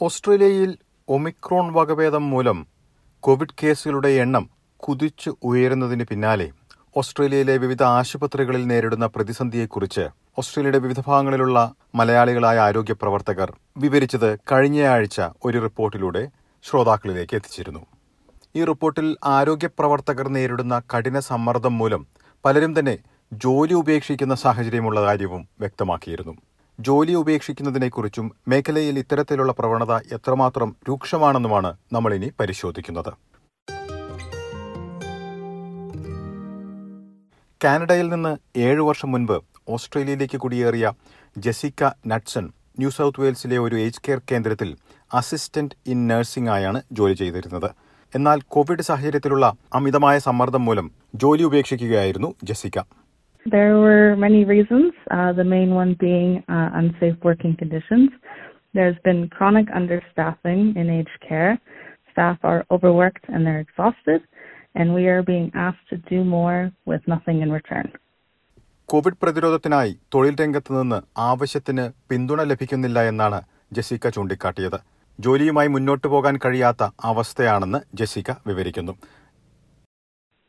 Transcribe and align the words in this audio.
ഓസ്ട്രേലിയയിൽ 0.00 0.70
ഒമിക്രോൺ 1.08 1.66
വകഭേദം 1.74 2.30
മൂലം 2.30 2.66
കോവിഡ് 3.22 3.54
കേസുകളുടെ 3.62 4.08
എണ്ണം 4.08 4.50
കുതിച്ചു 4.82 5.36
ഉയരുന്നതിന് 5.44 6.04
പിന്നാലെ 6.04 6.50
ഓസ്ട്രേലിയയിലെ 6.96 7.56
വിവിധ 7.56 7.82
ആശുപത്രികളിൽ 7.82 8.66
നേരിടുന്ന 8.66 9.06
പ്രതിസന്ധിയെക്കുറിച്ച് 9.06 10.04
ഓസ്ട്രേലിയയുടെ 10.38 10.78
വിവിധ 10.78 11.00
ഭാഗങ്ങളിലുള്ള 11.06 11.74
മലയാളികളായ 11.94 12.58
ആരോഗ്യ 12.58 12.92
പ്രവർത്തകർ 12.92 13.52
വിവരിച്ചത് 13.76 14.38
കഴിഞ്ഞയാഴ്ച 14.52 15.20
ഒരു 15.44 15.58
റിപ്പോർട്ടിലൂടെ 15.58 16.28
ശ്രോതാക്കളിലേക്ക് 16.64 17.36
എത്തിച്ചിരുന്നു. 17.36 17.86
ഈ 18.56 18.64
റിപ്പോർട്ടിൽ 18.64 19.16
ആരോഗ്യ 19.24 19.66
പ്രവർത്തകർ 19.78 20.28
നേരിടുന്ന 20.28 20.82
കഠിന 20.94 21.18
സമ്മർദ്ദം 21.18 21.78
മൂലം 21.78 22.06
പലരും 22.44 22.78
തന്നെ 22.78 22.98
ജോലി 23.32 23.74
ഉപേക്ഷിക്കുന്ന 23.74 24.34
സാഹചര്യമുള്ള 24.34 25.02
കാര്യവും 25.02 25.48
വ്യക്തമാക്കിയിരുന്നു. 25.60 26.34
ജോലി 26.78 27.12
ഉപേക്ഷിക്കുന്നതിനെക്കുറിച്ചും 27.12 28.32
മേഖലയിൽ 28.48 28.98
ഇത്തരത്തിലുള്ള 28.98 29.52
പ്രവണത 29.52 29.96
എത്രമാത്രം 29.96 30.76
രൂക്ഷമാണെന്നുമാണ് 30.88 31.76
നമ്മളിനി 31.92 32.32
പരിശോധിക്കുന്നത്. 32.40 33.12
കാനഡയിൽ 37.64 38.08
നിന്ന് 38.08 38.58
ഏഴു 38.58 38.82
വർഷം 38.82 39.12
മുൻപ് 39.12 39.42
ഓസ്ട്രേലിയയിലേക്ക് 39.68 40.36
കുടിയേറിയ 40.36 40.92
ജെസിക്ക 41.38 41.90
നട്സൺ 42.06 42.52
ന്യൂ 42.78 42.90
സൗത്ത് 42.90 43.20
വെയിൽസിലെ 43.20 43.58
ഒരു 43.58 43.76
ഏജ് 43.76 44.00
കെയർ 44.08 44.20
കേന്ദ്രത്തിൽ 44.32 44.76
അസിസ്റ്റന്റ് 45.14 45.74
ഇൻ 45.86 46.08
നഴ്സിംഗ് 46.08 46.50
ആയാണ് 46.50 46.82
ജോലി 46.92 47.14
ചെയ്തിരുന്നത്. 47.14 47.70
എന്നാൽ 48.14 48.40
കോവിഡ് 48.48 48.82
സാഹചര്യത്തിലുള്ള 48.82 49.54
അമിതമായ 49.74 50.18
സമ്മർദ്ദം 50.18 50.64
മൂലം 50.64 50.90
ജോലി 51.14 51.42
ഉപേക്ഷിക്കുകയായിരുന്നു 51.42 52.34
Jessica 52.44 52.78
There 53.46 53.76
were 53.76 54.16
many 54.16 54.44
reasons, 54.46 54.92
uh, 55.10 55.32
the 55.32 55.44
main 55.46 55.74
one 55.74 55.96
being 56.00 56.42
uh, 56.48 56.70
unsafe 56.74 57.16
working 57.22 57.54
conditions. 57.54 58.10
There's 58.74 58.96
been 59.04 59.28
chronic 59.28 59.68
understaffing 59.70 60.76
in 60.76 60.88
aged 60.90 61.18
care. 61.20 61.58
Staff 62.10 62.38
are 62.42 62.64
overworked 62.70 63.24
and 63.28 63.46
they're 63.46 63.60
exhausted, 63.60 64.22
and 64.74 64.94
we 64.94 65.06
are 65.08 65.22
being 65.22 65.50
asked 65.56 65.86
to 65.90 65.96
do 65.98 66.24
more 66.26 66.72
with 66.86 67.02
nothing 67.06 67.40
in 67.40 67.52
return. 67.52 67.86
COVID 68.88 69.18
പ്രതിരോധത്തിനായി 69.20 69.92
തൊഴിൽ 70.14 70.34
രംഗത്ത് 70.40 70.72
നിന്ന് 70.72 70.96
ആവശ്യത്തിന് 71.28 71.84
പിന്തുണ 72.10 72.42
ലഭിക്കുന്നില്ല 72.50 72.98
എന്നാണ് 73.10 73.38
Jessica 73.72 74.08
ചൂണ്ടിക്കാട്ടിയത് 74.16 74.76
ജോലിയുമായി 75.18 75.68
മുന്നോട്ട് 75.68 76.06
പോകാൻ 76.14 76.36
കഴിയാത്ത 76.44 76.82
അവസ്ഥയാണെന്ന് 77.10 77.80
ജെസിക്ക 78.00 78.32
വിവരിക്കുന്നു 78.50 78.94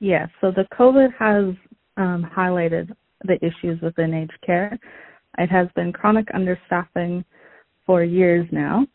Yes, 0.01 0.27
so 0.41 0.47
the 0.51 0.65
COVID 0.77 1.09
has 1.17 1.43
um, 1.97 2.29
highlighted 2.35 2.95
the 3.23 3.37
issues 3.45 3.81
within 3.81 4.13
aged 4.13 4.37
care. 4.45 4.77
It 5.37 5.47
has 5.47 5.67
been 5.75 5.91
chronic 5.91 6.27
understaffing 6.29 7.23
for 7.85 8.03
years 8.03 8.47
now. 8.51 8.85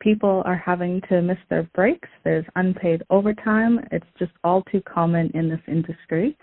People 0.00 0.42
are 0.44 0.56
having 0.56 1.00
to 1.08 1.22
miss 1.22 1.38
their 1.48 1.64
breaks. 1.74 2.08
There's 2.24 2.44
unpaid 2.56 3.02
overtime. 3.10 3.80
It's 3.92 4.06
just 4.18 4.32
all 4.42 4.62
too 4.62 4.82
common 4.82 5.30
in 5.34 5.48
this 5.48 5.60
industry. 5.68 6.36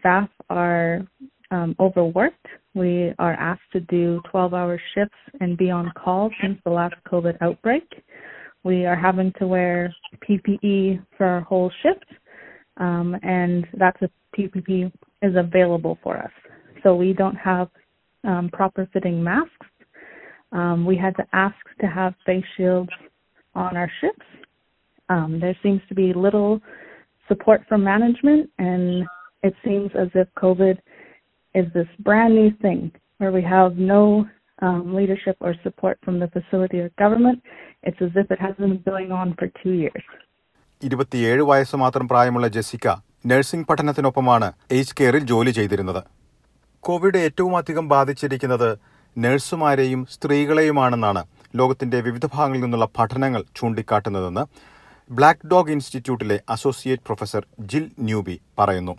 Staff 0.00 0.28
are 0.50 1.02
um, 1.50 1.76
overworked. 1.78 2.46
We 2.74 3.12
are 3.18 3.34
asked 3.34 3.70
to 3.72 3.80
do 3.80 4.20
12 4.30 4.54
hour 4.54 4.80
shifts 4.94 5.16
and 5.40 5.56
be 5.56 5.70
on 5.70 5.92
call 5.96 6.30
since 6.42 6.58
the 6.64 6.70
last 6.70 6.94
COVID 7.10 7.36
outbreak. 7.40 7.84
We 8.64 8.84
are 8.86 8.96
having 8.96 9.32
to 9.38 9.46
wear 9.46 9.94
PPE 10.28 11.04
for 11.16 11.26
our 11.26 11.40
whole 11.42 11.70
shift, 11.82 12.04
um, 12.78 13.16
and 13.22 13.66
that's 13.78 14.00
a 14.02 14.10
PPE 14.36 14.92
is 15.21 15.35
available 15.35 15.97
for 16.03 16.17
us. 16.17 16.31
So 16.83 16.95
we 16.95 17.13
don't 17.13 17.35
have 17.35 17.69
um, 18.23 18.49
proper 18.51 18.87
fitting 18.93 19.23
masks. 19.23 19.67
Um, 20.51 20.85
we 20.85 20.95
had 20.97 21.15
to 21.17 21.25
ask 21.33 21.55
to 21.81 21.87
have 21.87 22.13
face 22.25 22.45
shields 22.57 22.89
on 23.55 23.75
our 23.75 23.91
ships. 24.01 24.25
Um, 25.09 25.39
there 25.39 25.57
seems 25.63 25.81
to 25.89 25.95
be 25.95 26.13
little 26.13 26.61
support 27.27 27.61
from 27.67 27.83
management, 27.83 28.49
and 28.59 29.05
it 29.41 29.53
seems 29.65 29.91
as 29.97 30.09
if 30.13 30.27
COVID 30.37 30.77
is 31.55 31.65
this 31.73 31.87
brand 31.99 32.35
new 32.35 32.51
thing 32.61 32.91
where 33.17 33.31
we 33.31 33.41
have 33.41 33.77
no 33.77 34.27
um, 34.61 34.95
leadership 34.95 35.37
or 35.39 35.55
support 35.63 35.97
from 36.03 36.19
the 36.19 36.27
facility 36.27 36.79
or 36.79 36.89
government. 36.97 37.41
It's 37.83 38.01
as 38.01 38.11
if 38.15 38.31
it 38.31 38.39
has 38.39 38.55
been 38.55 38.81
going 38.85 39.11
on 39.11 39.35
for 39.39 39.47
two 39.63 39.75
years. 39.83 40.03
ഇരുപത്തിയേഴ് 40.87 41.43
വയസ്സ് 41.49 41.75
മാത്രം 41.77 42.05
പ്രായമുള്ള 42.07 42.47
Jessica 42.47 42.87
nursing 43.26 43.66
പഠനത്തിനൊപ്പമാണ് 43.66 44.52
age 44.70 44.94
കെയറിൽ 45.00 45.18
ജോലി 45.18 45.50
ചെയ്തിരുന്നത്. 45.50 46.02
Covid 46.80 47.16
ഏറ്റവും 47.16 47.56
അധികം 47.56 47.88
ബാധിച്ചിരിക്കുന്നത് 47.88 48.78
നഴ്സുമാരെയും 49.18 50.06
സ്ത്രീകളെയുമാണെന്നാണ് 50.10 51.24
ലോകത്തിന്റെ 51.56 52.00
വിവിധ 52.00 52.26
ഭാഗങ്ങളിൽ 52.26 52.60
നിന്നുള്ള 52.60 52.88
പഠനങ്ങൾ 52.98 53.44
ചൂണ്ടിക്കാട്ടുന്നതെന്ന് 53.56 54.44
ബ്ലാക്ക് 55.10 55.46
ഡോഗ് 55.46 55.70
ഇൻസ്റ്റിറ്റ്യൂട്ടിലെ 55.70 56.40
അസോസിയേറ്റ് 56.48 57.02
പ്രൊഫസർ 57.06 57.46
ജിൽ 57.60 57.90
ന്യൂബി 57.98 58.40
പറയുന്നു. 58.58 58.96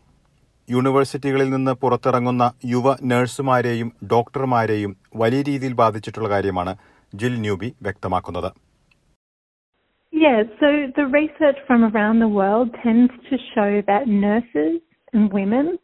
യൂണിവേഴ്സിറ്റികളിൽ 0.69 1.49
നിന്ന് 1.49 1.71
പുറത്തിറങ്ങുന്ന 1.71 2.53
യുവ 2.65 2.97
നഴ്സുമാരെയും 3.03 3.91
ഡോക്ടർമാരെയും 4.11 4.97
വലിയ 5.15 5.41
രീതിയിൽ 5.41 5.73
ബാധിച്ചിട്ടുള്ള 5.73 6.29
കാര്യമാണ് 6.29 6.75
ജിൽ 7.15 7.39
ന്യൂബി 7.39 7.73
വ്യക്തമാക്കുന്നത്. 7.81 8.68
Yeah, 10.11 10.43
so 10.59 10.87
the 10.95 11.05
research 11.05 11.57
from 11.67 11.83
around 11.83 12.19
the 12.19 12.27
world 12.27 12.69
tends 12.83 13.11
to 13.29 13.37
show 13.53 13.81
that 13.85 14.07
nurses 14.07 14.81
and 15.13 15.31
women 15.31 15.77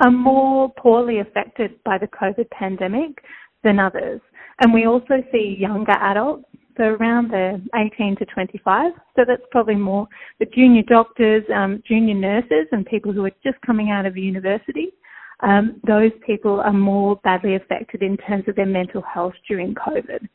are 0.00 0.10
more 0.10 0.72
poorly 0.76 1.20
affected 1.20 1.82
by 1.84 1.96
the 1.98 2.08
COVID 2.08 2.50
pandemic 2.50 3.22
than 3.64 3.78
others. 3.78 4.20
And 4.60 4.74
we 4.74 4.86
also 4.86 5.22
see 5.32 5.56
younger 5.58 5.92
adults, 5.92 6.44
so 6.76 6.84
around 6.84 7.30
the 7.30 7.60
18 7.74 8.16
to 8.16 8.26
25. 8.26 8.92
So 9.16 9.22
that's 9.26 9.42
probably 9.50 9.76
more 9.76 10.06
the 10.38 10.46
junior 10.46 10.82
doctors, 10.82 11.44
um, 11.54 11.82
junior 11.86 12.14
nurses, 12.14 12.66
and 12.72 12.84
people 12.84 13.12
who 13.12 13.24
are 13.24 13.32
just 13.42 13.60
coming 13.64 13.90
out 13.90 14.06
of 14.06 14.16
university. 14.16 14.92
Um, 15.40 15.80
those 15.86 16.12
people 16.24 16.60
are 16.60 16.72
more 16.72 17.16
badly 17.24 17.56
affected 17.56 18.02
in 18.02 18.16
terms 18.16 18.44
of 18.48 18.56
their 18.56 18.66
mental 18.66 19.02
health 19.02 19.34
during 19.48 19.74
COVID. 19.74 20.28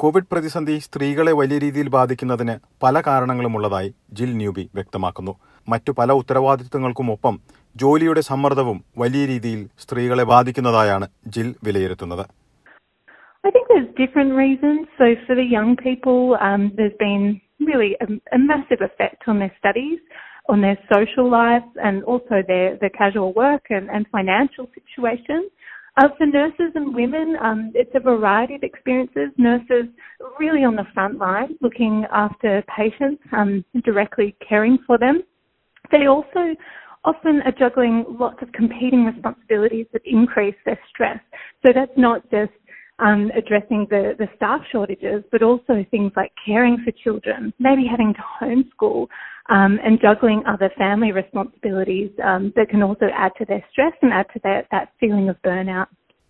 Covid 0.00 0.28
പ്രതിസന്ധി 0.32 0.74
സ്ത്രീകളെ 0.86 1.32
വലിയ 1.38 1.58
രീതിയിൽ 1.62 1.88
ബാധിക്കുന്നതിന് 1.94 2.54
പല 2.84 3.00
കാരണങ്ങളുമുള്ളതായി 3.06 3.88
ജിൽ 4.18 4.32
newbie 4.40 4.64
വ്യക്തമാക്കുന്നു 4.78 5.32
മറ്റു 5.68 5.92
പല 6.00 6.12
ഉത്തരവാദിത്തങ്ങൾക്കുമൊപ്പം 6.20 7.34
ജോലിയുടെ 7.76 8.22
സമ്മർദ്ദവും 8.28 8.78
വലിയ 9.02 9.24
രീതിയിൽ 9.32 9.62
സ്ത്രീകളെ 9.84 10.26
ബാധിക്കുന്നതായാണ് 10.34 11.08
ജിൽ 11.36 11.50
വിലയിരുത്തുന്നത് 11.68 12.26
I 13.44 13.50
think 13.54 13.66
there's 13.70 13.90
different 13.96 14.32
reasons. 14.36 14.80
So 14.98 15.04
for 15.26 15.34
the 15.34 15.46
young 15.56 15.70
people, 15.78 16.18
um, 16.46 16.62
there's 16.76 16.96
been 17.02 17.22
really 17.68 17.90
a, 18.04 18.08
a 18.36 18.40
massive 18.42 18.82
effect 18.88 19.20
on 19.32 19.36
their 19.42 19.54
studies, 19.60 20.00
on 20.52 20.58
their 20.64 20.78
social 20.90 21.26
lives, 21.32 21.70
and 21.86 21.96
also 22.04 22.36
their, 22.50 22.68
their 22.80 22.92
casual 22.92 23.30
work 23.34 23.64
and, 23.70 23.86
and 23.90 24.10
financial 24.10 24.66
situation. 24.78 25.40
Uh, 25.98 26.06
for 26.16 26.26
nurses 26.26 26.70
and 26.76 26.94
women, 26.94 27.34
um, 27.42 27.72
it's 27.74 27.90
a 27.96 27.98
variety 27.98 28.54
of 28.54 28.62
experiences. 28.62 29.30
Nurses 29.36 29.86
really 30.38 30.62
on 30.62 30.76
the 30.76 30.84
front 30.94 31.18
line, 31.18 31.56
looking 31.60 32.04
after 32.12 32.62
patients, 32.76 33.20
um, 33.32 33.64
directly 33.84 34.36
caring 34.48 34.78
for 34.86 34.96
them. 34.96 35.24
They 35.90 36.06
also 36.06 36.54
often 37.04 37.42
are 37.44 37.50
juggling 37.50 38.04
lots 38.08 38.40
of 38.42 38.52
competing 38.52 39.06
responsibilities 39.06 39.86
that 39.92 40.02
increase 40.04 40.54
their 40.64 40.78
stress. 40.88 41.18
So 41.66 41.72
that's 41.74 41.96
not 41.96 42.22
just 42.30 42.52
um, 43.00 43.32
addressing 43.36 43.88
the, 43.90 44.14
the 44.18 44.28
staff 44.36 44.60
shortages, 44.70 45.24
but 45.32 45.42
also 45.42 45.84
things 45.90 46.12
like 46.14 46.30
caring 46.46 46.78
for 46.84 46.92
children, 47.02 47.52
maybe 47.58 47.86
having 47.90 48.14
to 48.14 48.22
homeschool, 48.40 49.08
um, 49.48 49.78
and 49.80 50.00
juggling 50.00 50.42
other 50.46 50.70
family 50.72 51.12
responsibilities 51.12 52.10
um, 52.22 52.52
that 52.56 52.68
can 52.68 52.82
also 52.82 53.06
add 53.16 53.32
to 53.38 53.44
their 53.44 53.64
stress 53.70 53.94
and 54.02 54.12
add 54.12 54.26
to 54.30 54.40
their, 54.40 54.60
that 54.70 54.88
feeling 55.00 55.28
of 55.28 55.38
burnout. 55.42 55.88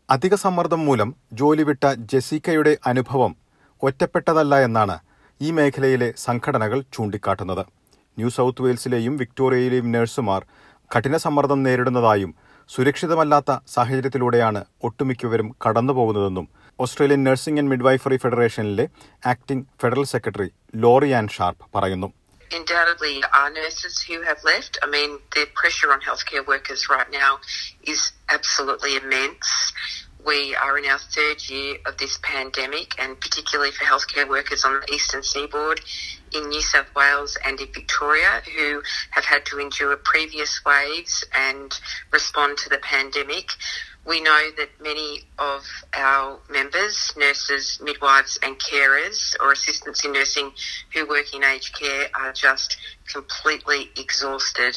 അധിക 0.08 0.34
സമ്മർദ്ദം 0.36 0.82
മൂലം 0.84 1.08
ജോലി 1.32 1.62
വിട്ട 1.62 1.86
ജെസിക്കയുടെ 2.12 2.72
അനുഭവം 2.86 3.32
ഒറ്റപ്പെട്ടതല്ല 3.82 4.54
എന്നാണ് 4.66 4.94
ഈ 5.40 5.48
മേഖലയിലെ 5.50 6.08
സംഘടനകൾ 6.24 6.78
ചൂണ്ടിക്കാട്ടുന്നത് 6.94 7.60
ന്യൂ 8.16 8.28
സൗത്ത് 8.28 8.62
വെയിൽസിലെയും 8.62 9.16
വിക്ടോറിയയിലെയും 9.16 9.88
നഴ്സുമാർ 9.92 10.40
കഠിന 10.90 11.16
സമ്മർദ്ദം 11.16 11.60
നേരിടുന്നതായും 11.62 12.30
സുരക്ഷിതമല്ലാത്ത 12.70 13.50
സാഹചര്യത്തിലൂടെയാണ് 13.74 14.62
ഒട്ടുമിക്കവരും 14.88 15.50
കടന്നുപോകുന്നതെന്നും 15.64 16.46
Australian 16.78 17.22
nursing 17.24 17.60
and 17.60 17.72
midwifery 17.74 18.18
ഫെഡറേഷനിലെ 18.24 18.86
acting 19.26 19.66
federal 19.82 20.06
secretary 20.14 20.48
Lori 20.84 21.12
Anne 21.20 21.28
Sharp 21.36 21.66
പറയുന്നു 21.78 22.08
undoubtedly 22.52 23.22
are 23.34 23.50
nurses 23.50 24.00
who 24.00 24.22
have 24.22 24.42
left. 24.44 24.78
I 24.82 24.86
mean, 24.86 25.18
the 25.34 25.46
pressure 25.54 25.92
on 25.92 26.00
healthcare 26.00 26.46
workers 26.46 26.88
right 26.88 27.10
now 27.10 27.38
is 27.82 28.12
absolutely 28.28 28.96
immense. 28.96 29.72
We 30.24 30.54
are 30.56 30.76
in 30.76 30.84
our 30.84 30.98
third 30.98 31.48
year 31.48 31.78
of 31.86 31.96
this 31.96 32.18
pandemic, 32.22 32.92
and 32.98 33.20
particularly 33.20 33.70
for 33.70 33.84
healthcare 33.84 34.28
workers 34.28 34.64
on 34.64 34.80
the 34.80 34.92
eastern 34.92 35.22
seaboard 35.22 35.80
in 36.34 36.48
New 36.48 36.60
South 36.60 36.92
Wales 36.94 37.38
and 37.44 37.58
in 37.60 37.72
Victoria 37.72 38.42
who 38.56 38.82
have 39.10 39.24
had 39.24 39.46
to 39.46 39.58
endure 39.58 39.96
previous 39.96 40.60
waves 40.64 41.24
and 41.34 41.72
respond 42.10 42.58
to 42.58 42.68
the 42.68 42.78
pandemic. 42.78 43.50
We 44.08 44.20
know 44.20 44.42
that 44.56 44.70
many 44.80 45.08
of 45.38 45.62
our 45.94 46.28
members, 46.50 46.94
nurses, 47.16 47.64
midwives, 47.82 48.38
and 48.42 48.58
carers 48.58 49.18
or 49.38 49.52
assistants 49.52 50.02
in 50.02 50.12
nursing 50.12 50.48
who 50.92 51.00
work 51.06 51.34
in 51.34 51.44
aged 51.44 51.74
care 51.74 52.06
are 52.14 52.32
just 52.44 52.70
completely 53.14 53.80
exhausted. 53.96 54.72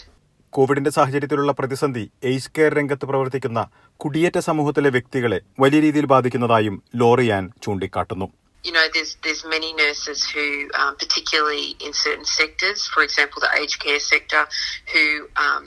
കോവിഡിന്റെ 0.53 0.91
സാഹചര്യത്തിലുള്ള 0.91 1.51
പ്രതിസന്ധി 1.53 2.03
ace 2.29 2.51
care 2.55 2.71
രംഗത്ത് 2.79 3.05
പ്രവർത്തിക്കുന്ന 3.05 3.59
കുടിയേറ്റ 3.99 4.39
സമൂഹത്തിലെ 4.49 4.89
വ്യക്തികളെ 4.89 5.39
വലിയ 5.59 5.79
രീതിയിൽ 5.79 6.07
ബാധിക്കുന്നതായും 6.13 6.77
ലോറിയാൻ 7.01 7.45
ചൂണ്ടിക്കാട്ടുന്നു 7.65 8.27
You 8.63 8.73
know, 8.73 8.83
there's 8.95 9.11
there's 9.25 9.43
many 9.53 9.69
nurses 9.75 10.19
who, 10.33 10.43
um, 10.79 10.91
particularly 11.03 11.63
in 11.85 11.93
certain 12.03 12.27
sectors, 12.33 12.81
for 12.93 13.01
example, 13.01 13.39
the 13.45 13.51
aged 13.61 13.79
care 13.85 14.01
sector, 14.11 14.41
who 14.93 15.05
um, 15.45 15.65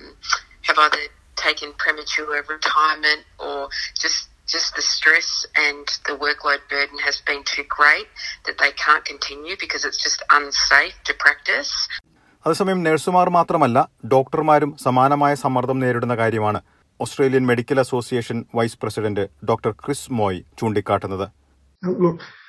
have 0.64 0.78
either 0.78 1.02
taken 1.36 1.72
premature 1.75 2.26
retirement 2.48 3.22
or 3.40 3.58
just 3.94 4.20
just 4.48 4.70
the 4.75 4.84
stress 4.84 5.28
and 5.56 5.84
the 6.08 6.14
workload 6.16 6.62
burden 6.69 6.98
has 6.98 7.16
been 7.20 7.42
too 7.44 7.64
great 7.70 8.08
that 8.44 8.56
they 8.58 8.72
can't 8.76 9.04
continue 9.04 9.56
because 9.56 9.84
it's 9.84 10.02
just 10.02 10.22
unsafe 10.31 10.96
to 11.04 11.14
practice. 11.25 11.70
അതേസമയം 12.44 12.81
നഴ്സുമാർ 12.82 13.28
മാത്രമല്ല 13.31 13.78
ഡോക്ടർമാരും 14.14 14.70
സമാനമായ 14.76 15.34
സമ്മർദ്ദം 15.34 15.78
നേരിടുന്ന 15.78 16.14
കാര്യമാണ് 16.14 16.58
Australian 17.00 17.44
medical 17.46 17.78
association 17.80 18.38
vice 18.54 18.78
president 18.82 19.25
doctor 19.44 19.72
Chris 19.84 20.12
Moy 20.12 20.40
ചൂണ്ടിക്കാട്ടുന്നത് 20.58 21.26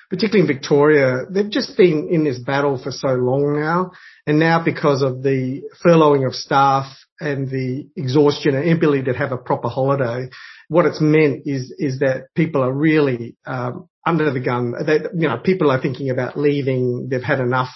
particularly 0.09 0.41
in 0.41 0.55
Victoria, 0.55 1.25
they've 1.29 1.49
just 1.49 1.77
been 1.77 2.09
in 2.11 2.23
this 2.23 2.39
battle 2.39 2.81
for 2.81 2.91
so 2.91 3.09
long 3.09 3.59
now. 3.59 3.91
And 4.27 4.39
now 4.39 4.63
because 4.63 5.01
of 5.01 5.23
the 5.23 5.63
furloughing 5.83 6.27
of 6.27 6.35
staff 6.35 6.85
and 7.19 7.49
the 7.49 7.87
exhaustion 7.95 8.55
and 8.55 8.65
inability 8.65 9.03
to 9.03 9.13
have 9.13 9.31
a 9.31 9.37
proper 9.37 9.69
holiday, 9.69 10.29
what 10.67 10.85
it's 10.85 11.01
meant 11.01 11.43
is, 11.45 11.73
is 11.77 11.99
that 11.99 12.27
people 12.35 12.63
are 12.63 12.73
really, 12.73 13.35
um, 13.45 13.87
under 14.05 14.31
the 14.31 14.39
gun. 14.39 14.73
They, 14.85 14.99
you 15.15 15.27
know, 15.27 15.37
people 15.37 15.71
are 15.71 15.81
thinking 15.81 16.09
about 16.09 16.37
leaving. 16.37 17.07
They've 17.09 17.23
had 17.23 17.39
enough. 17.39 17.69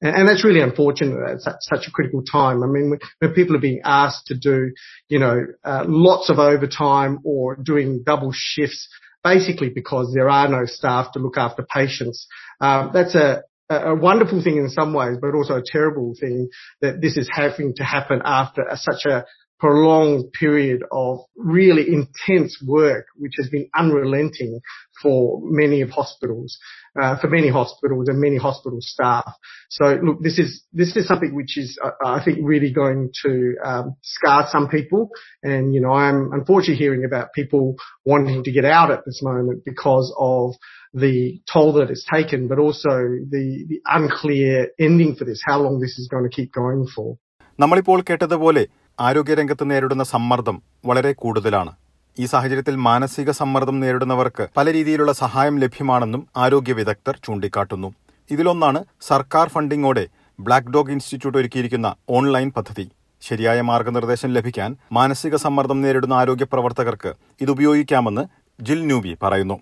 And, 0.00 0.28
that's 0.28 0.44
really 0.44 0.60
unfortunate 0.60 1.18
at 1.30 1.40
such, 1.40 1.56
such 1.60 1.86
a 1.86 1.90
critical 1.90 2.22
time. 2.24 2.62
I 2.62 2.66
mean, 2.66 2.98
when 3.20 3.32
people 3.32 3.56
are 3.56 3.60
being 3.60 3.80
asked 3.84 4.26
to 4.26 4.34
do, 4.34 4.72
you 5.08 5.18
know, 5.18 5.46
uh, 5.64 5.84
lots 5.86 6.30
of 6.30 6.38
overtime 6.38 7.20
or 7.24 7.56
doing 7.56 8.02
double 8.04 8.30
shifts, 8.34 8.88
basically 9.24 9.70
because 9.70 10.12
there 10.14 10.28
are 10.28 10.48
no 10.48 10.66
staff 10.66 11.12
to 11.12 11.18
look 11.18 11.38
after 11.38 11.64
patients. 11.64 12.26
Um, 12.60 12.90
that's 12.92 13.14
a, 13.14 13.42
a 13.70 13.94
wonderful 13.94 14.42
thing 14.42 14.58
in 14.58 14.68
some 14.68 14.92
ways, 14.92 15.16
but 15.20 15.34
also 15.34 15.56
a 15.56 15.62
terrible 15.64 16.14
thing 16.20 16.50
that 16.82 17.00
this 17.00 17.16
is 17.16 17.28
having 17.32 17.74
to 17.76 17.82
happen 17.82 18.20
after 18.24 18.62
a, 18.62 18.76
such 18.76 19.06
a 19.06 19.24
prolonged 19.59 20.31
period 20.31 20.83
of 20.91 21.19
really 21.35 21.85
intense 21.93 22.63
work, 22.65 23.05
which 23.17 23.33
has 23.37 23.49
been 23.49 23.69
unrelenting 23.75 24.61
for 25.01 25.41
many 25.43 25.81
of 25.81 25.89
hospitals, 25.89 26.57
uh, 27.01 27.17
for 27.19 27.27
many 27.27 27.49
hospitals 27.49 28.07
and 28.07 28.19
many 28.19 28.37
hospital 28.37 28.79
staff. 28.79 29.33
So 29.69 29.99
look, 30.01 30.23
this 30.23 30.39
is, 30.39 30.63
this 30.73 30.95
is 30.95 31.07
something 31.07 31.35
which 31.35 31.57
is, 31.57 31.77
uh, 31.83 31.91
I 32.05 32.23
think 32.23 32.39
really 32.41 32.71
going 32.71 33.11
to, 33.23 33.55
um, 33.63 33.95
scar 34.01 34.47
some 34.49 34.69
people. 34.69 35.09
And, 35.43 35.73
you 35.73 35.81
know, 35.81 35.91
I'm 35.91 36.31
unfortunately 36.31 36.75
hearing 36.75 37.03
about 37.03 37.33
people 37.33 37.75
wanting 38.05 38.43
to 38.45 38.51
get 38.51 38.65
out 38.65 38.91
at 38.91 39.05
this 39.05 39.21
moment 39.21 39.65
because 39.65 40.13
of 40.17 40.53
the 40.93 41.41
toll 41.51 41.73
that 41.73 41.89
it's 41.89 42.05
taken, 42.11 42.47
but 42.47 42.59
also 42.59 42.89
the, 42.89 43.65
the 43.67 43.81
unclear 43.85 44.69
ending 44.79 45.15
for 45.15 45.25
this, 45.25 45.41
how 45.45 45.59
long 45.61 45.79
this 45.79 45.99
is 45.99 46.07
going 46.07 46.23
to 46.23 46.29
keep 46.29 46.53
going 46.53 46.87
for. 46.95 47.17
നമ്മളിപ്പോൾ 47.61 47.99
കേട്ടതുപോലെ 48.09 48.61
ആരോഗ്യരംഗത്ത് 49.00 49.70
നേരിടുന്ന 49.70 50.04
സമ്മർദ്ദം 50.04 50.62
വളരെ 50.86 51.12
കൂടുതലാണ്. 51.12 51.72
ഈ 52.18 52.24
സാഹചര്യത്തിൽ 52.24 52.76
മാനസിക 52.76 53.30
സമ്മർദ്ദം 53.30 53.80
നേരിടുന്നവർക്ക് 53.80 54.48
പല 54.56 54.72
രീതിയിലുള്ള 54.72 55.12
സഹായം 55.12 55.58
ലഭ്യമാണെന്നും 55.60 56.26
ആരോഗ്യ 56.36 56.72
വിദഗ്ധർ 56.72 57.18
ചൂണ്ടിക്കാട്ടുന്നു. 57.24 57.94
ഇതിലൊന്നാണ് 58.30 58.84
സർക്കാർ 59.00 59.48
ഫണ്ടിങ്ങോടെ 59.48 60.06
ബ്ലാക്ക് 60.40 60.72
ഡോഗ് 60.74 60.90
ഇൻസ്റ്റിറ്റ്യൂട്ട് 60.90 61.38
ഒരുക്കിയിരിക്കുന്ന 61.38 61.94
ഓൺലൈൻ 62.10 62.52
പദ്ധതി. 62.56 62.90
ശരിയായ 63.22 63.60
മാർഗനിർദ്ദേശം 63.60 64.28
ലഭിക്കാൻ 64.28 64.76
മാനസിക 64.92 65.36
സമ്മർദ്ദം 65.36 65.80
നേരിടുന്ന 65.82 66.14
ആരോഗ്യ 66.14 66.44
പ്രവർത്തകർക്ക് 66.44 67.14
ഇത് 67.40 67.50
ഉപയോഗിക്കാമെന്ന് 67.50 68.24
ജിൽ 68.62 68.86
ന്യൂബി 68.86 69.16
പറയുന്നു. 69.22 69.58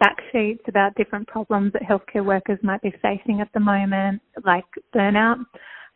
Fact 0.00 0.22
sheets 0.30 0.64
about 0.70 0.94
different 1.00 1.26
problems 1.34 1.68
that 1.74 1.84
healthcare 1.90 2.24
workers 2.30 2.58
might 2.68 2.82
be 2.86 2.90
facing 3.04 3.36
at 3.44 3.50
the 3.56 3.62
moment, 3.68 4.16
like 4.46 4.70
burnout, 4.96 5.44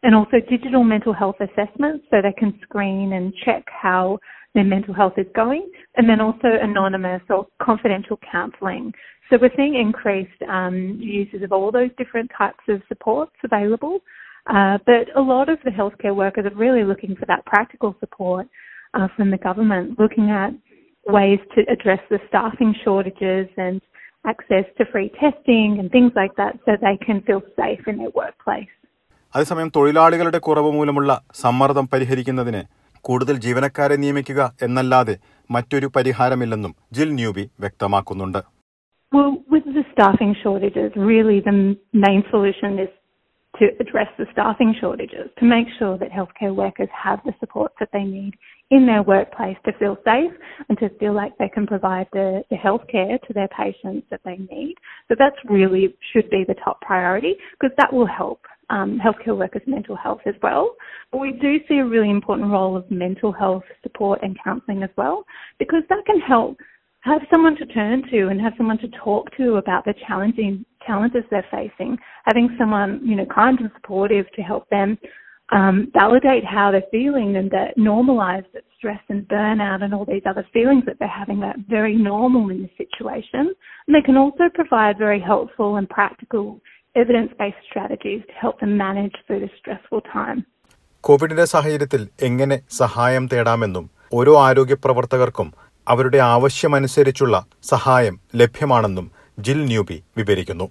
and 0.02 0.14
also 0.14 0.36
digital 0.48 0.84
mental 0.84 1.12
health 1.12 1.36
assessments 1.40 2.06
so 2.10 2.18
they 2.22 2.32
can 2.38 2.58
screen 2.62 3.12
and 3.14 3.32
check 3.44 3.64
how 3.66 4.18
their 4.54 4.64
mental 4.64 4.94
health 4.94 5.14
is 5.16 5.26
going, 5.34 5.68
and 5.96 6.08
then 6.08 6.20
also 6.20 6.48
anonymous 6.62 7.22
or 7.28 7.46
confidential 7.60 8.18
counselling. 8.30 8.92
So 9.28 9.36
we're 9.40 9.50
seeing 9.56 9.74
increased 9.74 10.40
um, 10.48 10.98
uses 11.00 11.42
of 11.42 11.52
all 11.52 11.70
those 11.70 11.90
different 11.98 12.30
types 12.36 12.60
of 12.68 12.80
supports 12.88 13.32
available, 13.44 14.00
uh, 14.46 14.78
but 14.86 15.14
a 15.16 15.20
lot 15.20 15.48
of 15.50 15.58
the 15.64 15.70
healthcare 15.70 16.16
workers 16.16 16.46
are 16.46 16.56
really 16.56 16.82
looking 16.82 17.14
for 17.14 17.26
that 17.26 17.44
practical 17.44 17.94
support 18.00 18.48
uh, 18.94 19.08
from 19.16 19.30
the 19.30 19.36
government, 19.36 19.98
looking 19.98 20.30
at 20.30 20.50
ways 21.06 21.38
to 21.54 21.62
address 21.70 22.00
the 22.08 22.18
staffing 22.28 22.74
shortages 22.84 23.48
and 23.56 23.82
access 24.26 24.64
to 24.78 24.84
free 24.90 25.10
testing 25.20 25.76
and 25.78 25.90
things 25.90 26.12
like 26.16 26.34
that 26.36 26.58
so 26.64 26.72
they 26.80 26.96
can 27.04 27.20
feel 27.22 27.42
safe 27.56 27.80
in 27.86 27.98
their 27.98 28.10
workplace. 28.10 28.66
അതേസമയം 29.34 29.70
തൊഴിലാളികളുടെ 29.76 30.38
കുറവ് 30.46 30.70
മൂലമുള്ള 30.76 31.12
സമ്മർദ്ദം 31.42 31.88
പരിഹരിക്കുന്നതിന് 31.92 32.62
കൂടുതൽ 33.04 33.36
ജീവനക്കാരെ 33.44 33.96
നിയമിക്കുക 34.02 34.42
എന്നല്ലാതെ 34.66 35.14
മറ്റൊരു 35.50 35.88
പരിഹാരമില്ലെന്നും 35.96 36.76
ജിൽ 36.98 37.10
ന്യൂബി 37.20 37.46
വ്യക്തമാക്കുന്നുണ്ട് 37.64 38.40
Well, 39.12 39.30
with 39.52 39.66
the 39.76 39.82
staffing 39.92 40.32
shortages, 40.40 40.90
really 41.10 41.36
the 41.46 41.54
main 42.04 42.22
solution 42.32 42.72
is 42.82 42.90
to 43.54 43.66
address 43.82 44.10
the 44.18 44.26
staffing 44.32 44.72
shortages, 44.80 45.26
to 45.40 45.44
make 45.54 45.68
sure 45.78 45.94
that 46.02 46.10
healthcare 46.10 46.54
workers 46.54 46.90
have 47.04 47.20
the 47.28 47.34
support 47.40 47.70
that 47.80 47.90
they 47.96 48.04
need 48.10 48.34
in 48.70 48.82
their 48.90 49.02
workplace 49.04 49.56
to 49.66 49.72
feel 49.80 49.96
safe 50.04 50.34
and 50.66 50.74
to 50.82 50.88
feel 51.00 51.14
like 51.14 51.32
they 51.36 51.48
can 51.48 51.66
provide 51.66 52.08
the, 52.12 52.26
the 52.52 52.58
healthcare 52.66 53.16
to 53.26 53.32
their 53.38 53.50
patients 53.62 54.04
that 54.10 54.22
they 54.28 54.36
need. 54.54 54.74
So 55.08 55.14
that's 55.22 55.40
really 55.56 55.84
should 56.10 56.28
be 56.30 56.42
the 56.46 56.58
top 56.66 56.78
priority 56.82 57.34
because 57.54 57.74
that 57.80 57.92
will 57.92 58.10
help 58.20 58.42
um, 58.70 59.00
healthcare 59.04 59.36
workers' 59.36 59.62
mental 59.66 59.96
health 59.96 60.20
as 60.26 60.34
well. 60.42 60.74
But 61.10 61.18
we 61.18 61.32
do 61.32 61.58
see 61.68 61.78
a 61.78 61.84
really 61.84 62.10
important 62.10 62.50
role 62.50 62.76
of 62.76 62.90
mental 62.90 63.32
health 63.32 63.64
support 63.82 64.20
and 64.22 64.36
counselling 64.42 64.82
as 64.82 64.90
well 64.96 65.24
because 65.58 65.82
that 65.88 66.04
can 66.06 66.20
help 66.20 66.58
have 67.00 67.22
someone 67.30 67.56
to 67.56 67.66
turn 67.66 68.02
to 68.10 68.28
and 68.28 68.40
have 68.40 68.52
someone 68.58 68.78
to 68.78 68.88
talk 69.02 69.34
to 69.36 69.54
about 69.54 69.84
the 69.84 69.94
challenging 70.06 70.64
challenges 70.86 71.22
they're 71.30 71.46
facing. 71.50 71.96
Having 72.24 72.56
someone, 72.58 73.00
you 73.04 73.16
know, 73.16 73.26
kind 73.26 73.58
and 73.60 73.70
supportive 73.76 74.26
to 74.34 74.42
help 74.42 74.68
them 74.68 74.98
um, 75.50 75.90
validate 75.94 76.44
how 76.44 76.70
they're 76.70 76.82
feeling 76.90 77.36
and 77.36 77.50
that 77.50 77.76
normalize 77.78 78.44
that 78.52 78.64
stress 78.76 79.00
and 79.08 79.26
burnout 79.28 79.82
and 79.82 79.94
all 79.94 80.04
these 80.04 80.22
other 80.28 80.46
feelings 80.52 80.84
that 80.86 80.96
they're 80.98 81.08
having 81.08 81.40
that 81.40 81.56
very 81.68 81.96
normal 81.96 82.50
in 82.50 82.62
this 82.62 82.70
situation. 82.76 83.54
And 83.86 83.94
they 83.94 84.02
can 84.04 84.16
also 84.16 84.44
provide 84.52 84.98
very 84.98 85.20
helpful 85.20 85.76
and 85.76 85.88
practical 85.88 86.60
evidence-based 86.98 87.62
strategies 87.68 88.20
to 88.22 88.34
help 88.42 88.56
them 88.60 88.72
manage 88.78 89.16
through 89.24 89.40
this 89.40 89.54
stressful 89.60 90.02
time. 90.12 90.38
കോവിഡിന്റെ 91.04 91.44
സാഹചര്യത്തിൽ 91.44 92.02
എങ്ങനെ 92.22 92.56
സഹായം 92.78 93.24
തേടാമെന്നും 93.32 93.84
ഓരോ 94.12 94.32
ആരോഗ്യ 94.40 94.76
പ്രവർത്തകർക്കും 94.84 95.48
അവരുടെ 95.86 96.18
ആവശ്യമനുസരിച്ചുള്ള 96.34 97.36
സഹായം 97.68 98.14
ലഭ്യമാണെന്നും 98.34 99.08
ജിൽ 99.38 99.60
newbie 99.72 99.98
വിവരിക്കുന്നു 100.16 100.68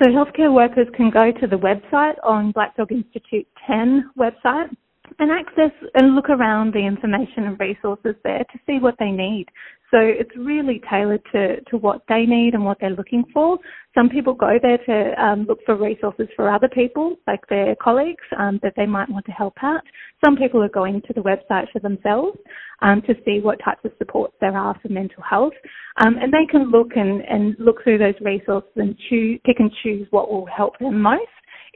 So 0.00 0.08
healthcare 0.10 0.50
workers 0.52 0.88
can 0.96 1.08
go 1.12 1.24
to 1.32 1.46
the 1.46 1.58
website 1.60 2.18
on 2.24 2.52
Black 2.52 2.72
Dog 2.76 2.90
Institute 2.92 3.46
10 3.68 3.86
website 4.16 4.68
and 5.18 5.30
access 5.30 5.72
and 5.94 6.14
look 6.14 6.30
around 6.30 6.72
the 6.72 6.86
information 6.86 7.44
and 7.44 7.60
resources 7.60 8.14
there 8.24 8.44
to 8.52 8.58
see 8.66 8.78
what 8.80 8.94
they 8.98 9.10
need. 9.10 9.46
So 9.90 9.96
it's 10.00 10.30
really 10.36 10.82
tailored 10.90 11.22
to, 11.32 11.62
to 11.62 11.78
what 11.78 12.02
they 12.08 12.26
need 12.26 12.52
and 12.52 12.64
what 12.64 12.76
they're 12.78 12.90
looking 12.90 13.24
for. 13.32 13.58
Some 13.94 14.10
people 14.10 14.34
go 14.34 14.58
there 14.60 14.76
to 14.76 15.22
um, 15.22 15.46
look 15.48 15.60
for 15.64 15.76
resources 15.76 16.28
for 16.36 16.52
other 16.52 16.68
people, 16.68 17.16
like 17.26 17.40
their 17.48 17.74
colleagues, 17.82 18.22
um, 18.38 18.60
that 18.62 18.74
they 18.76 18.84
might 18.84 19.08
want 19.08 19.24
to 19.26 19.32
help 19.32 19.54
out. 19.62 19.80
Some 20.22 20.36
people 20.36 20.62
are 20.62 20.68
going 20.68 21.00
to 21.06 21.12
the 21.14 21.22
website 21.22 21.70
for 21.72 21.78
themselves 21.80 22.36
um, 22.82 23.00
to 23.06 23.14
see 23.24 23.40
what 23.40 23.58
types 23.64 23.80
of 23.84 23.92
supports 23.96 24.34
there 24.42 24.56
are 24.56 24.78
for 24.82 24.88
mental 24.90 25.22
health. 25.22 25.54
Um, 26.04 26.16
and 26.20 26.30
they 26.32 26.44
can 26.50 26.70
look 26.70 26.90
and, 26.94 27.22
and 27.22 27.56
look 27.58 27.82
through 27.82 27.98
those 27.98 28.14
resources 28.20 28.70
and 28.76 28.94
choose, 29.08 29.40
pick 29.46 29.58
and 29.58 29.70
choose 29.82 30.06
what 30.10 30.30
will 30.30 30.46
help 30.46 30.78
them 30.78 31.00
most. 31.00 31.22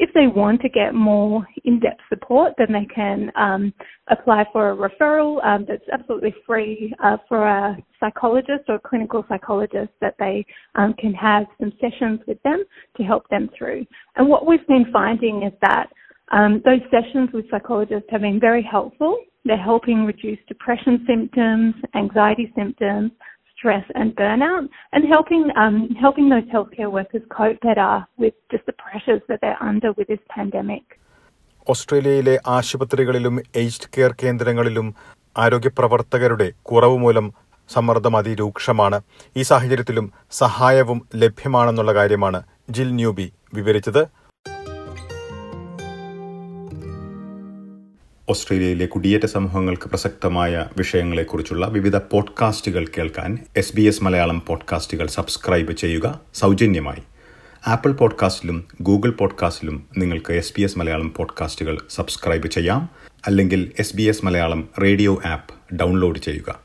If 0.02 0.12
they 0.14 0.26
want 0.26 0.60
to 0.62 0.68
get 0.68 0.96
more 0.96 1.46
in-depth 1.64 2.00
support, 2.08 2.54
then 2.58 2.72
they 2.72 2.86
can 2.92 3.30
um, 3.36 3.72
apply 4.08 4.44
for 4.52 4.70
a 4.70 4.76
referral 4.76 5.38
um, 5.44 5.64
that's 5.68 5.88
absolutely 5.92 6.34
free 6.44 6.92
uh, 7.04 7.18
for 7.28 7.46
a 7.46 7.76
psychologist 8.00 8.64
or 8.66 8.74
a 8.74 8.80
clinical 8.80 9.24
psychologist 9.28 9.92
that 10.00 10.16
they 10.18 10.44
um, 10.74 10.92
can 10.94 11.14
have 11.14 11.46
some 11.60 11.72
sessions 11.80 12.18
with 12.26 12.42
them 12.42 12.64
to 12.96 13.04
help 13.04 13.28
them 13.28 13.48
through. 13.56 13.86
And 14.16 14.28
what 14.28 14.44
we've 14.44 14.66
been 14.66 14.86
finding 14.92 15.44
is 15.44 15.52
that 15.62 15.86
um, 16.32 16.60
those 16.64 16.80
sessions 16.90 17.28
with 17.32 17.48
psychologists 17.48 18.08
have 18.10 18.22
been 18.22 18.40
very 18.40 18.62
helpful 18.68 19.18
They're 19.44 19.56
helping 19.56 20.04
reduce 20.04 20.38
depression 20.48 21.04
symptoms, 21.06 21.74
anxiety 21.94 22.52
symptoms, 22.56 23.12
stress 23.62 23.86
and 23.94 24.14
burnout, 24.14 24.64
and 24.92 25.04
helping 25.06 25.44
um, 25.56 25.76
helping 25.96 26.28
those 26.28 26.48
healthcare 26.48 26.90
workers 26.90 27.22
cope 27.30 27.60
better 27.60 27.90
with 28.18 28.34
just 28.50 28.66
the 28.66 28.74
pressures 28.74 29.22
that 29.28 29.40
they're 29.42 29.62
under 29.62 29.92
with 29.92 30.08
this 30.08 30.24
pandemic. 30.30 30.84
ഓസ്ട്രേലിയയിലെ 31.66 32.32
ആശുപത്രികളിലും 32.54 33.34
aged 33.56 33.90
care 33.94 34.12
കേന്ദ്രങ്ങളിലും 34.22 34.86
ആരോഗ്യപ്രവർത്തകരുടെ 35.36 36.48
കുറവ് 36.62 36.96
മൂലം 36.98 37.26
സമ്മർദ്ദം 37.70 38.14
അതിരൂക്ഷമാണ് 38.18 38.98
ഈ 39.36 39.42
സാഹചര്യത്തിലും 39.42 40.06
സഹായവും 40.40 40.98
ലഭ്യമാണെന്നുള്ള 41.22 41.92
കാര്യമാണ് 42.00 42.40
ജിൽ 42.76 42.90
ന്യൂബി 42.98 43.26
വിവരിച്ചത് 43.54 44.02
ഓസ്ട്രേലിയയിലെ 48.28 48.86
കുടിയേറ്റ 48.86 49.26
സമൂഹങ്ങൾക്ക് 49.26 49.82
പ്രസക്തമായ 49.82 50.66
വിഷയങ്ങളെക്കുറിച്ചുള്ള 50.76 51.66
വിവിധ 51.66 51.96
പോഡ്കാസ്റ്റുകൾ 51.96 52.86
കേൾക്കാൻ 52.98 53.38
എസ് 53.56 53.76
ബി 53.76 53.82
എസ് 53.82 54.04
മലയാളം 54.04 54.42
പോഡ്കാസ്റ്റുകൾ 54.46 55.06
സബ്സ്ക്രൈബ് 55.06 55.72
ചെയ്യുക 55.72 56.20
സൗജന്യമായി. 56.34 57.02
ആപ്പിൾ 57.66 57.92
പോഡ്കാസ്റ്റിലും 57.92 58.64
ഗൂഗിൾ 58.82 59.10
പോഡ്കാസ്റ്റിലും 59.10 59.88
നിങ്ങൾക്ക് 59.98 60.32
എസ് 60.32 60.52
ബി 60.56 60.62
എസ് 60.62 60.78
മലയാളം 60.78 61.14
പോഡ്കാസ്റ്റുകൾ 61.16 61.78
സബ്സ്ക്രൈബ് 61.90 62.46
ചെയ്യാം. 62.46 62.88
അല്ലെങ്കിൽ 63.26 63.72
S 63.78 63.96
B 63.96 64.02
S 64.02 64.24
Malayalam 64.24 64.68
radio 64.82 65.22
app 65.24 65.74
download 65.74 66.18
ചെയ്യുക. 66.18 66.60